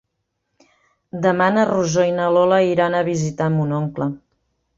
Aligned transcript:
Demà 1.25 1.49
na 1.57 1.65
Rosó 1.71 2.07
i 2.07 2.15
na 2.21 2.31
Lola 2.37 2.59
iran 2.71 2.97
a 2.97 3.03
visitar 3.11 3.51
mon 3.61 3.77
oncle. 3.83 4.11